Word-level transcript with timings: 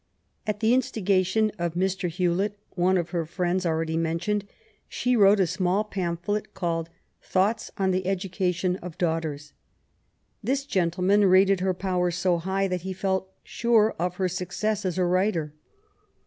At 0.47 0.61
the 0.61 0.73
instigation 0.73 1.51
of 1.59 1.75
Mr. 1.75 2.09
Hewlet, 2.09 2.57
one 2.73 2.97
of 2.97 3.11
her 3.11 3.23
friends 3.23 3.67
already 3.67 3.97
mentioned, 3.97 4.47
she 4.89 5.15
wrote 5.15 5.39
a 5.39 5.45
small 5.45 5.83
pamphlet 5.83 6.55
called 6.55 6.89
Thoughts 7.21 7.69
on 7.77 7.91
the 7.91 8.07
Education 8.07 8.77
of 8.77 8.97
Daughters. 8.97 9.53
This 10.43 10.65
gentle 10.65 11.03
man 11.03 11.25
rated 11.25 11.59
her 11.59 11.75
powers 11.75 12.15
so 12.15 12.39
high 12.39 12.67
that 12.67 12.81
he 12.81 12.93
felt 12.93 13.31
sure 13.43 13.93
of 13.99 14.15
her 14.15 14.27
success 14.27 14.85
as 14.85 14.97
a 14.97 15.05
writer. 15.05 15.53